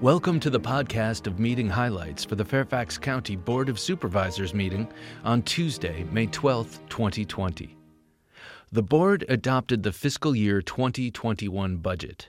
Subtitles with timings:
[0.00, 4.86] Welcome to the podcast of meeting highlights for the Fairfax County Board of Supervisors meeting
[5.24, 7.76] on Tuesday, May 12, 2020.
[8.70, 12.28] The board adopted the fiscal year 2021 budget.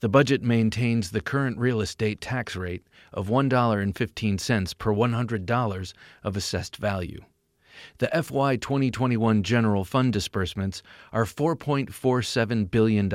[0.00, 5.92] The budget maintains the current real estate tax rate of $1.15 per $100
[6.24, 7.24] of assessed value.
[7.98, 10.82] The FY 2021 general fund disbursements
[11.12, 13.12] are $4.47 billion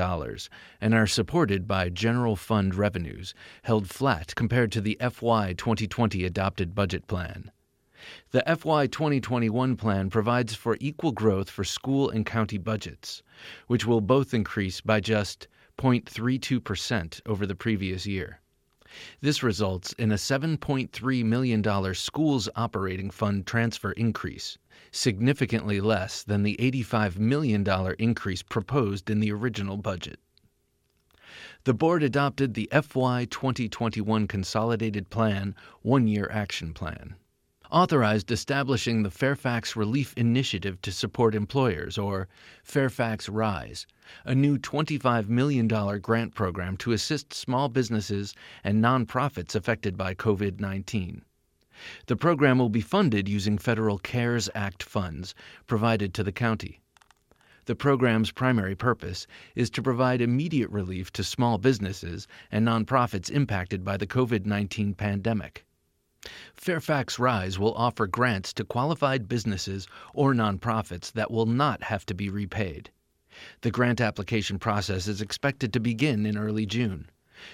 [0.80, 6.76] and are supported by general fund revenues, held flat compared to the FY 2020 adopted
[6.76, 7.52] budget plan.
[8.32, 13.24] The FY 2021 plan provides for equal growth for school and county budgets,
[13.68, 18.42] which will both increase by just 0.32% over the previous year.
[19.22, 24.58] This results in a $7.3 million schools operating fund transfer increase,
[24.92, 27.66] significantly less than the $85 million
[28.00, 30.20] increase proposed in the original budget.
[31.64, 37.16] The board adopted the FY 2021 Consolidated Plan One Year Action Plan
[37.74, 42.28] authorized establishing the Fairfax Relief Initiative to Support Employers, or
[42.64, 43.88] Fairfax RISE,
[44.26, 45.68] a new $25 million
[46.00, 51.26] grant program to assist small businesses and nonprofits affected by COVID 19.
[52.06, 55.34] The program will be funded using federal CARES Act funds
[55.66, 56.80] provided to the county.
[57.66, 63.84] The program's primary purpose is to provide immediate relief to small businesses and nonprofits impacted
[63.84, 65.66] by the COVID 19 pandemic.
[66.56, 72.14] Fairfax Rise will offer grants to qualified businesses or nonprofits that will not have to
[72.14, 72.92] be repaid.
[73.62, 77.10] The grant application process is expected to begin in early June.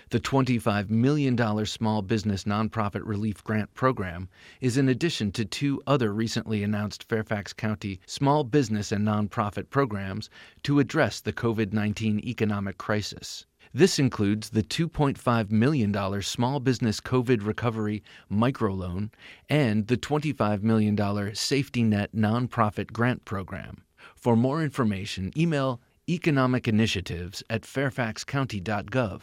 [0.10, 4.28] The $25 million Small Business Nonprofit Relief Grant Program
[4.60, 10.30] is in addition to two other recently announced Fairfax County small business and nonprofit programs
[10.64, 13.46] to address the COVID 19 economic crisis.
[13.74, 19.12] This includes the $2.5 million Small Business COVID Recovery Microloan
[19.48, 23.84] and the $25 million Safety Net Nonprofit Grant Program.
[24.16, 25.80] For more information, email
[26.10, 29.22] economic initiatives at fairfaxcounty.gov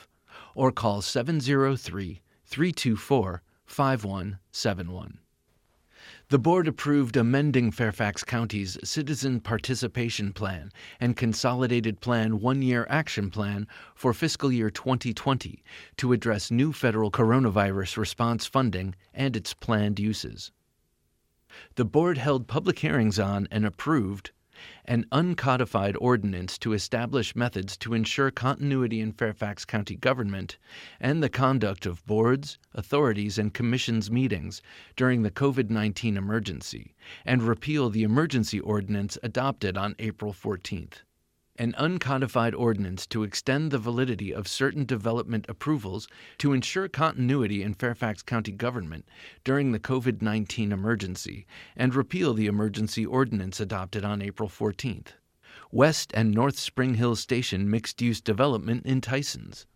[0.54, 5.18] or call 703 324 5171.
[6.28, 13.30] The board approved amending Fairfax County's Citizen Participation Plan and Consolidated Plan One Year Action
[13.30, 15.62] Plan for fiscal year 2020
[15.98, 20.50] to address new federal coronavirus response funding and its planned uses.
[21.76, 24.32] The board held public hearings on and approved
[24.86, 30.56] an uncodified ordinance to establish methods to ensure continuity in Fairfax County government
[30.98, 34.62] and the conduct of boards, authorities, and commissions meetings
[34.96, 36.94] during the COVID 19 emergency,
[37.24, 41.02] and repeal the emergency ordinance adopted on April 14th
[41.58, 46.08] an uncodified ordinance to extend the validity of certain development approvals
[46.38, 49.06] to ensure continuity in Fairfax County government
[49.44, 51.46] during the COVID 19 emergency,
[51.76, 55.08] and repeal the emergency ordinance adopted on April 14th.
[55.72, 59.66] West and North Spring Hill Station mixed use development in Tysons.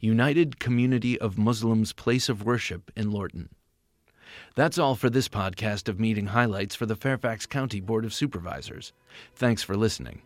[0.00, 3.48] United Community of Muslims Place of Worship in Lorton.
[4.54, 8.92] That's all for this podcast of meeting highlights for the Fairfax County Board of Supervisors.
[9.34, 10.22] Thanks for listening.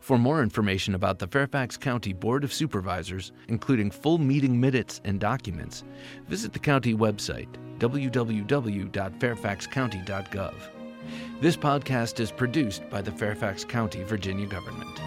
[0.00, 5.18] For more information about the Fairfax County Board of Supervisors, including full meeting minutes and
[5.20, 5.84] documents,
[6.28, 7.48] visit the county website,
[7.78, 10.54] www.fairfaxcounty.gov.
[11.40, 15.00] This podcast is produced by the Fairfax County, Virginia government.